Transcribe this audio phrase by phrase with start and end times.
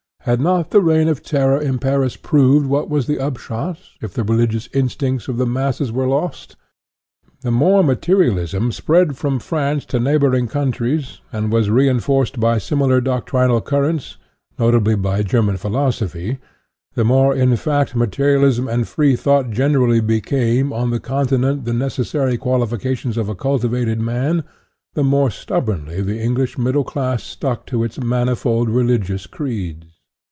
[0.25, 4.23] Had not the reign of terror in Paris proved what was the upshot, if the
[4.23, 6.55] religious instincts of the masses were lost?
[7.41, 13.61] The more materialism spread from France to neighboring countries, and was reinforced by similar doctrinal
[13.61, 14.17] currents,
[14.59, 16.37] notably by German philosophy,
[16.93, 22.37] the more, in fact, ma terialism and freethought generally became, on the Continent, the necessary
[22.37, 24.43] qualifications of a cultivated man,
[24.93, 29.87] the more stubbornly the English middle class stuck to its manifold religious creeds.